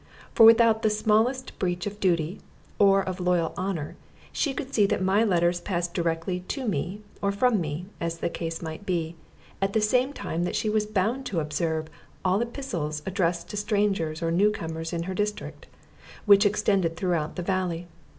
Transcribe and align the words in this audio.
For 0.33 0.47
without 0.47 0.81
the 0.81 0.89
smallest 0.89 1.59
breach 1.59 1.85
of 1.85 1.99
duty 1.99 2.39
or 2.79 3.03
of 3.03 3.19
loyal 3.19 3.53
honor 3.55 3.95
she 4.31 4.51
could 4.51 4.73
see 4.73 4.87
that 4.87 5.03
my 5.03 5.23
letters 5.23 5.61
passed 5.61 5.93
direct 5.93 6.25
to 6.47 6.67
me 6.67 7.01
or 7.21 7.31
from 7.31 7.61
me, 7.61 7.85
as 7.99 8.17
the 8.17 8.27
case 8.27 8.63
might 8.63 8.83
be, 8.83 9.15
at 9.61 9.73
the 9.73 9.79
same 9.79 10.11
time 10.11 10.43
that 10.43 10.55
she 10.55 10.71
was 10.71 10.87
bound 10.87 11.27
to 11.27 11.39
observe 11.39 11.85
all 12.25 12.41
epistles 12.41 13.03
addressed 13.05 13.47
to 13.51 13.57
strangers 13.57 14.23
or 14.23 14.31
new 14.31 14.49
comers 14.49 14.91
in 14.91 15.03
her 15.03 15.13
district, 15.13 15.67
which 16.25 16.47
extended 16.47 16.97
throughout 16.97 17.35
the 17.35 17.43
valley. 17.43 17.85